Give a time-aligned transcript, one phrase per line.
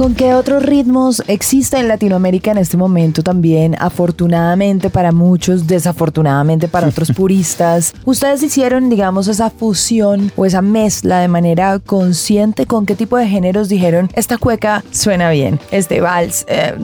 [0.00, 3.76] ¿Con qué otros ritmos existe en Latinoamérica en este momento también?
[3.78, 7.92] Afortunadamente para muchos, desafortunadamente para otros puristas.
[8.06, 12.64] Ustedes hicieron, digamos, esa fusión o esa mezcla de manera consciente.
[12.64, 16.74] ¿Con qué tipo de géneros dijeron, esta cueca suena bien, este vals eh,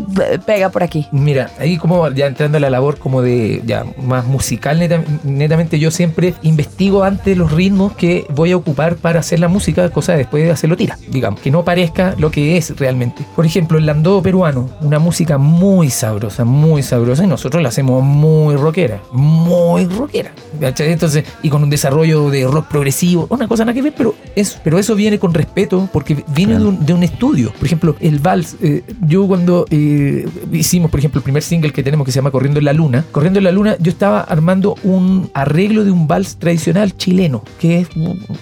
[0.44, 1.06] pega por aquí?
[1.10, 4.78] Mira, ahí como ya entrando a la labor como de ya más musical,
[5.24, 9.88] netamente yo siempre investigo antes los ritmos que voy a ocupar para hacer la música,
[9.88, 13.46] cosa de después de hacerlo tira, digamos, que no parezca lo que es realmente por
[13.46, 18.56] ejemplo, el landó peruano, una música muy sabrosa, muy sabrosa, y nosotros la hacemos muy
[18.56, 20.32] rockera, muy rockera.
[20.60, 24.58] Entonces, y con un desarrollo de rock progresivo, una cosa nada que ver, pero eso,
[24.64, 27.52] pero eso viene con respeto porque viene de, un, estudio.
[27.52, 31.82] Por ejemplo, el vals, eh, yo cuando eh, hicimos, por ejemplo, el primer single que
[31.82, 34.74] tenemos que se llama Corriendo en la Luna, Corriendo en la Luna, yo estaba armando
[34.82, 37.88] un arreglo de un vals tradicional chileno, que es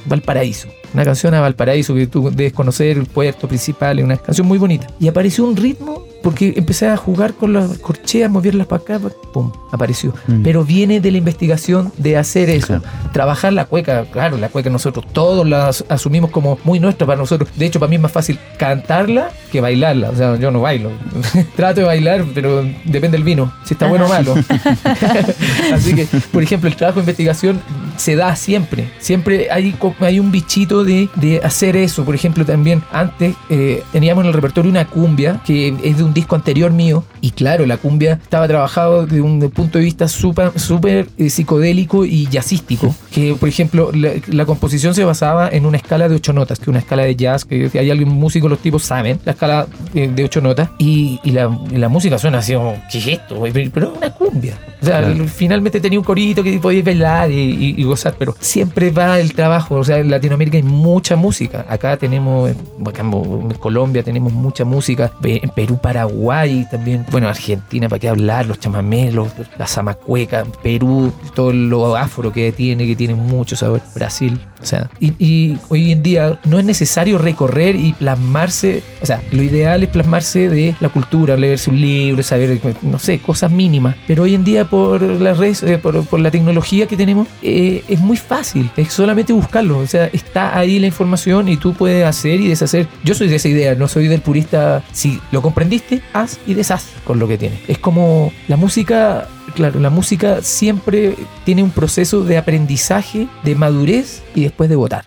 [0.07, 4.47] Valparaíso una canción a Valparaíso que tú debes conocer, el puerto principal, es una canción
[4.47, 4.87] muy bonita.
[5.01, 9.01] Y apareció un ritmo porque empecé a jugar con las corcheas, moverlas para acá,
[9.33, 10.15] pum, apareció.
[10.27, 10.43] Mm.
[10.43, 12.81] Pero viene de la investigación de hacer eso,
[13.13, 17.51] trabajar la cueca, claro, la cueca nosotros todos la asumimos como muy nuestra para nosotros.
[17.57, 20.11] De hecho, para mí es más fácil cantarla que bailarla.
[20.11, 20.91] O sea, yo no bailo.
[21.57, 24.35] Trato de bailar, pero depende del vino, si está bueno o malo.
[25.75, 27.61] Así que, por ejemplo, el trabajo de investigación
[27.97, 28.91] se da siempre.
[28.99, 32.05] Siempre hay, hay un bichito de, de hacer eso.
[32.05, 36.15] Por ejemplo, también antes eh, teníamos en el repertorio una cumbia que es de un
[36.15, 37.05] disco anterior mío.
[37.21, 42.05] Y claro, la cumbia estaba trabajado desde un punto de vista súper super, eh, psicodélico
[42.05, 42.95] y jazzístico.
[43.13, 46.69] Que, por ejemplo, la, composición se basaba en una escala de ocho notas, que es
[46.69, 50.25] una escala de jazz, que hay alguien músico, los tipos saben, la escala eh, de
[50.25, 50.71] ocho notas.
[50.79, 53.43] Y, la, la, música suena así como, ¿qué es esto?
[53.53, 54.59] Pero es una cumbia.
[54.83, 59.35] O sea, finalmente tenía un corito que podías bailar y, gozar, pero siempre va el
[59.35, 59.77] trabajo.
[59.77, 61.65] O sea, en Latinoamérica hay mucha música.
[61.69, 68.09] Acá tenemos, en Colombia tenemos mucha música, en Perú, Paraguay también, bueno, Argentina, ¿para qué
[68.09, 68.47] hablar?
[68.47, 74.41] Los chamamelos, la zamacueca, Perú, todo lo afro que tiene, que tiene mucho sabor, Brasil.
[74.65, 79.43] O sea, y, hoy en día no es necesario recorrer y plasmarse, o sea, lo
[79.43, 83.95] ideal es plasmarse de la cultura, leerse un libro, saber, no sé, cosas mínimas.
[84.07, 88.01] Pero hoy en día por las redes, eh, por, la tecnología que tenemos, eh, es
[88.01, 89.79] muy fácil, es solamente buscarlo.
[89.79, 92.87] O sea, está ahí la información y tú puedes hacer y deshacer.
[93.03, 94.83] Yo soy de esa idea, no soy del purista.
[94.93, 97.59] Si lo comprendiste, haz y deshaz con lo que tienes.
[97.69, 101.15] Es como la música Claro, la música siempre
[101.45, 105.05] tiene un proceso de aprendizaje, de madurez y después de votar.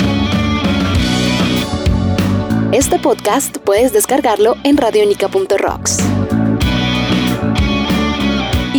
[2.71, 5.99] Este podcast puedes descargarlo en radionica.rocks.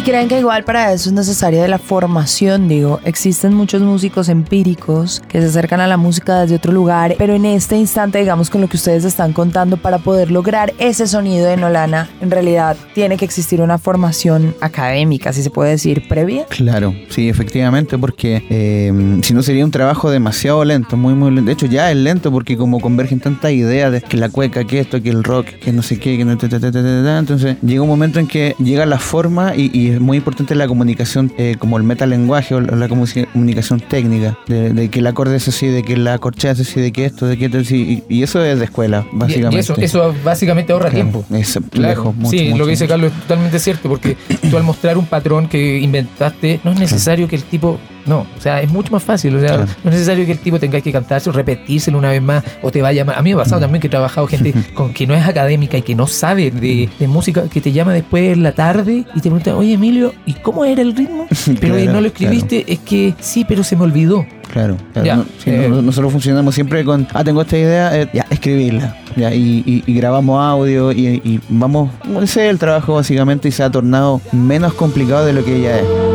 [0.09, 2.67] ¿Y creen que igual para eso es necesaria de la formación?
[2.67, 7.35] Digo, existen muchos músicos empíricos que se acercan a la música desde otro lugar, pero
[7.35, 11.47] en este instante, digamos, con lo que ustedes están contando, para poder lograr ese sonido
[11.47, 16.47] de Nolana, en realidad tiene que existir una formación académica, si se puede decir, previa.
[16.47, 21.49] Claro, sí, efectivamente, porque eh, si no sería un trabajo demasiado lento, muy, muy lento.
[21.49, 24.81] De hecho, ya es lento porque como convergen tantas ideas de que la cueca, que
[24.81, 26.33] esto, que el rock, que no sé qué, que no...
[26.33, 31.33] Entonces llega un momento en que llega la forma y es muy importante la comunicación
[31.37, 35.83] eh, como el metalenguaje o la comunicación técnica, de, que el acorde es así, de
[35.83, 38.59] que la corchea es así, de que esto, de que esto, y, y eso es
[38.59, 39.59] de escuela, básicamente.
[39.59, 41.25] eso, eso básicamente ahorra tiempo.
[41.33, 44.17] Es lejos, mucho, Sí, lo que dice Carlos es totalmente cierto, porque
[44.51, 48.41] tú al mostrar un patrón que inventaste, no es necesario que el tipo no, o
[48.41, 49.37] sea, es mucho más fácil.
[49.37, 52.23] O sea, no es necesario que el tipo tenga que cantarse o repetírselo una vez
[52.23, 53.63] más o te vaya A mí me ha pasado mm.
[53.63, 56.89] también que he trabajado gente con que no es académica y que no sabe de,
[57.07, 60.65] música, que te llama después en la tarde y te pregunta, oye Emilio, ¿y cómo
[60.65, 61.27] era el ritmo?
[61.61, 64.27] Pero no lo escribiste, es que sí, pero se me olvidó.
[64.53, 65.25] Claro, claro.
[65.45, 68.97] Eh, nosotros funcionamos siempre con, ah, tengo esta idea, eh, ya, escribirla.
[69.17, 71.91] Ya, y, grabamos audio y, y vamos,
[72.23, 75.79] ese es el trabajo básicamente y se ha tornado menos complicado de lo que ya
[75.79, 76.07] es.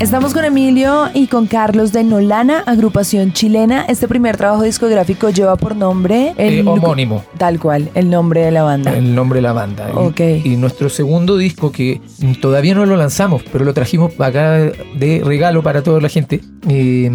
[0.00, 3.84] Estamos con Emilio y con Carlos de Nolana, agrupación chilena.
[3.86, 7.24] Este primer trabajo discográfico lleva por nombre Eh, homónimo.
[7.36, 8.96] Tal cual, el nombre de la banda.
[8.96, 9.88] El nombre de la banda.
[9.92, 10.20] Y- Ok.
[10.44, 12.00] Y, nuestro segundo disco, que
[12.40, 17.10] todavía no lo lanzamos, pero lo trajimos acá de regalo para toda la gente, eh,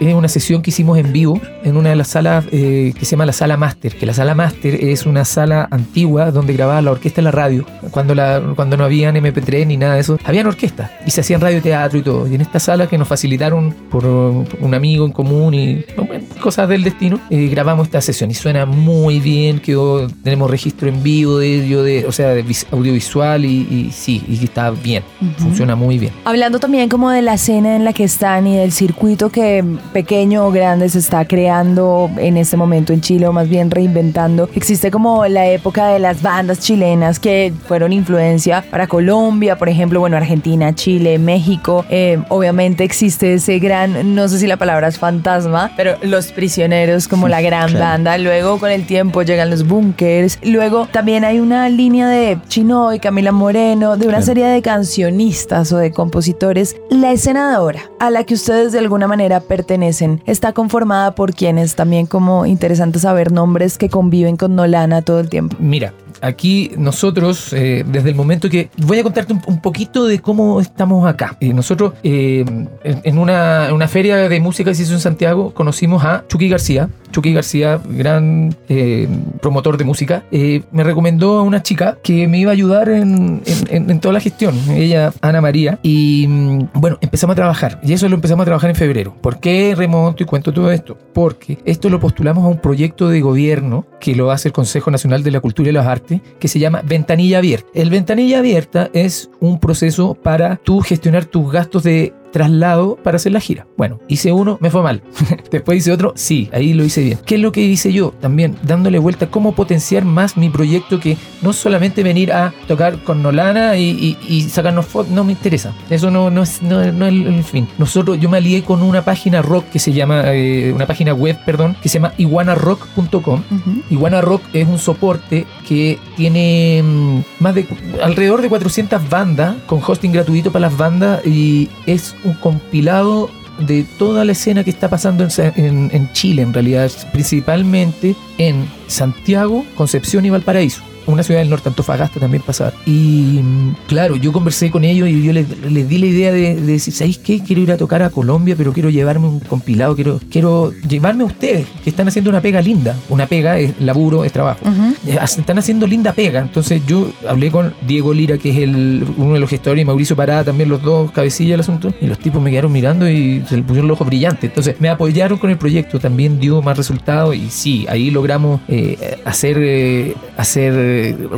[0.00, 3.12] es una sesión que hicimos en vivo en una de las salas eh, que se
[3.12, 3.94] llama la Sala Master.
[3.94, 7.64] Que la Sala Master es una sala antigua donde grababa la orquesta en la radio.
[7.92, 11.40] Cuando, la, cuando no habían MP3 ni nada de eso, habían orquesta y se hacían
[11.40, 12.07] radioteatro y todo.
[12.08, 16.68] Y en esta sala que nos facilitaron por un amigo en común y bueno, cosas
[16.68, 19.58] del destino, eh, grabamos esta sesión y suena muy bien.
[19.60, 23.90] Quedó, tenemos registro en vivo de ello, de, o sea, de vis- audiovisual y, y
[23.92, 25.02] sí, y está bien,
[25.38, 26.12] funciona muy bien.
[26.24, 30.46] Hablando también como de la escena en la que están y del circuito que pequeño
[30.46, 34.48] o grande se está creando en este momento en Chile o más bien reinventando.
[34.54, 40.00] Existe como la época de las bandas chilenas que fueron influencia para Colombia, por ejemplo,
[40.00, 41.84] bueno, Argentina, Chile, México.
[41.90, 41.97] Eh,
[42.28, 47.28] obviamente existe ese gran, no sé si la palabra es fantasma, pero los prisioneros como
[47.28, 47.84] la gran Claro.
[47.84, 48.18] banda.
[48.18, 50.38] Luego con el tiempo llegan los bunkers.
[50.42, 54.26] Luego también hay una línea de Chino y Camila Moreno, de una Claro.
[54.26, 56.76] serie de cancionistas o de compositores.
[56.90, 61.34] La escena de ahora, a la que ustedes de alguna manera pertenecen, está conformada por
[61.34, 65.56] quienes también como interesante saber nombres que conviven con Nolana todo el tiempo.
[65.60, 68.70] Mira, aquí nosotros, eh, desde el momento que...
[68.78, 71.36] Voy a contarte un, poquito de cómo estamos acá.
[71.40, 72.44] Eh, nosotros, eh,
[72.84, 76.24] en, en una, en una feria de música que se hizo en Santiago, conocimos a
[76.28, 76.88] Chucky García.
[77.10, 79.08] Chucky García, gran eh,
[79.40, 83.42] promotor de música, eh, me recomendó a una chica que me iba a ayudar en,
[83.70, 84.54] en- toda la gestión.
[84.70, 85.78] Ella, Ana María.
[85.82, 87.80] Y mm, bueno, empezamos a trabajar.
[87.82, 89.14] Y eso lo empezamos a trabajar en febrero.
[89.20, 90.96] ¿Por qué remonto y cuento todo esto?
[91.12, 95.22] Porque esto lo postulamos a un proyecto de gobierno que lo hace el Consejo Nacional
[95.24, 97.68] de la Cultura y las Artes, que se llama Ventanilla Abierta.
[97.74, 103.32] El Ventanilla Abierta es un proceso para tú gestionar tus gastos de traslado para hacer
[103.32, 103.66] la gira.
[103.76, 105.02] Bueno, hice uno, me fue mal.
[105.50, 107.18] Después hice otro, sí, ahí lo hice bien.
[107.24, 108.12] ¿Qué es lo que hice yo?
[108.20, 113.22] También dándole vuelta cómo potenciar más mi proyecto que no solamente venir a tocar con
[113.22, 115.72] Nolana y, y- y sacarnos fotos, no me interesa.
[115.90, 117.68] Eso no, no es, no, no es el, el fin.
[117.78, 121.38] Nosotros, yo me alié con una página rock que se llama, eh, una página web,
[121.44, 123.42] perdón, que se llama iguanarock.com.
[123.90, 127.66] Iguana Rock es un soporte que tiene mm, más de
[128.02, 133.84] alrededor de 400 bandas con hosting gratuito para las bandas y es un compilado de
[133.98, 140.24] toda la escena que está pasando en, en Chile, en realidad, principalmente en Santiago, Concepción
[140.24, 140.82] y Valparaíso.
[141.08, 142.72] Una ciudad del norte, Antofagasta también pasaba.
[142.86, 146.54] Y mm, claro, yo conversé con ellos y yo les, les di la idea de,
[146.54, 147.40] de decir, ¿sabéis qué?
[147.40, 151.26] Quiero ir a tocar a Colombia, pero quiero llevarme un compilado, quiero, quiero llevarme a
[151.26, 152.94] ustedes, que están haciendo una pega linda.
[153.08, 154.60] Una pega es laburo, es trabajo.
[155.06, 156.40] Eh, Están haciendo linda pega.
[156.40, 160.14] Entonces yo hablé con Diego Lira, que es el, uno de los gestores, y Mauricio
[160.14, 161.92] Parada, también los dos cabecillas del asunto.
[162.00, 164.44] Y los tipos me quedaron mirando y se le pusieron los ojos brillantes.
[164.44, 167.34] Entonces me apoyaron con el proyecto, también dio más resultados.
[167.34, 170.74] Y sí, ahí logramos eh, hacer, eh, hacer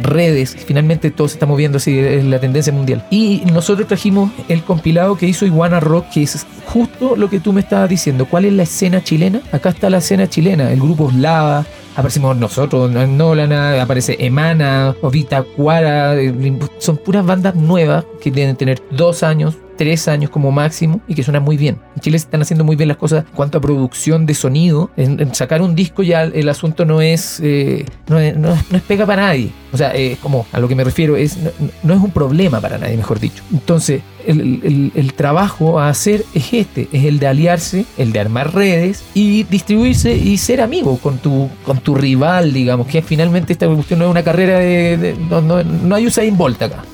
[0.03, 0.57] redes.
[0.67, 3.07] Finalmente todo se está moviendo así, es la tendencia mundial.
[3.11, 7.53] Y nosotros trajimos el compilado que hizo Iguana Rock, que es justo lo que tú
[7.53, 8.27] me estabas diciendo.
[8.27, 9.41] ¿Cuál es la escena chilena?
[9.53, 10.71] Acá está la escena chilena.
[10.71, 11.65] El grupo Slava,
[11.97, 18.81] aparecemos nosotros, Nolana, aparece Emana, Ovita Cuara, eh, son puras bandas nuevas que deben tener
[18.91, 21.79] dos años, tres años como máximo y que suenan muy bien.
[21.97, 24.91] En Chile se están haciendo muy bien las cosas en cuanto a producción de sonido.
[24.99, 28.83] En, sacar un disco ya el asunto no es, eh, no es, no no es
[28.83, 29.53] pega para nadie.
[29.73, 31.51] O sea, como a lo que me refiero, es, no,
[31.83, 33.43] no es un problema para nadie, mejor dicho.
[33.51, 38.21] Entonces, el, el- el trabajo a hacer es este, es el de aliarse, el de
[38.21, 43.53] armar redes y distribuirse y ser amigo con tu, con tu rival, digamos, que finalmente
[43.53, 44.97] esta cuestión no es una carrera de...
[44.97, 46.85] de- no, no, no hay Usain Bolt acá.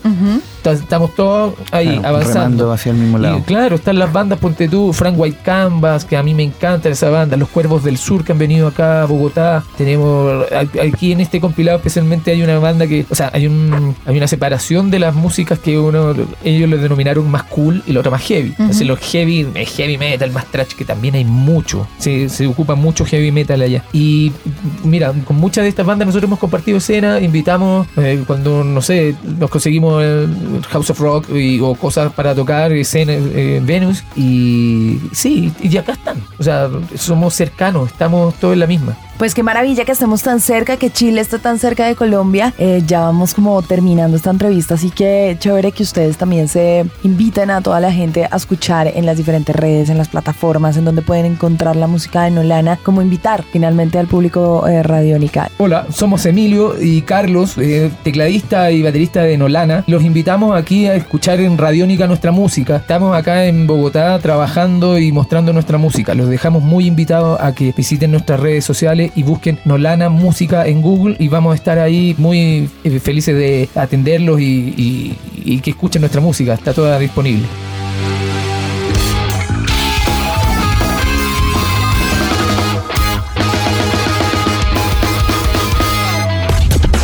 [0.65, 2.73] Estamos todos ahí Claro, avanzando.
[2.73, 3.39] hacia el mismo lado.
[3.39, 6.89] Y claro, están las bandas, ponte tú, Frank White Canvas, que a mí me encanta
[6.89, 9.63] esa banda, Los Cuervos del Sur que han venido acá a Bogotá.
[9.79, 10.45] Tenemos,
[10.83, 14.27] aquí en este compilado especialmente hay una banda que, o sea, hay, un, hay una
[14.27, 18.23] separación de las músicas que uno, ellos le denominaron más cool y la otra más
[18.23, 18.55] heavy.
[18.59, 19.47] Entonces los heavy,
[19.77, 21.87] heavy metal, más trash, que también hay mucho.
[21.99, 23.83] Se, se ocupa mucho heavy metal allá.
[23.93, 24.33] Y
[24.85, 29.15] mira, con muchas de estas bandas nosotros hemos compartido escena, invitamos eh, cuando, no sé,
[29.39, 34.99] nos conseguimos el House of Rock y- o cosas para tocar, escena, eh, Venus, y
[35.13, 36.17] sí, y acá están.
[36.39, 38.97] O sea, somos cercanos, estamos todos en la misma.
[39.19, 42.53] Pues qué maravilla que estemos tan cerca, que Chile está tan cerca de Colombia.
[42.59, 47.51] Eh, ya vamos como terminando esta entrevista, así que chévere que ustedes también se inviten
[47.51, 51.01] a toda la gente a escuchar en las diferentes redes, en las plataformas, en donde
[51.01, 54.83] pueden encontrar la música de Nolana, como invitar finalmente al público eh.
[55.59, 59.85] Hola, somos Emilio y Carlos, eh, tecladista y baterista de Nolana.
[59.87, 62.77] Los invitamos aquí a escuchar en Radiónica nuestra música.
[62.77, 66.15] Estamos acá en Bogotá trabajando y mostrando nuestra música.
[66.15, 70.83] Los dejamos muy invitados a que visiten nuestras redes sociales y busquen Nolana Música en
[70.83, 75.17] Google y vamos a estar ahí muy eh, felices de atenderlos y,
[75.63, 76.55] que escuchen nuestra música.
[76.55, 77.47] Está toda disponible.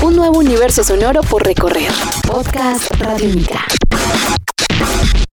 [0.03, 1.91] Un nuevo universo sonoro por recorrer.
[2.27, 3.65] Podcast Radiónica.